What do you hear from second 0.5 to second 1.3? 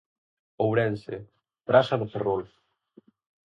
Ourense: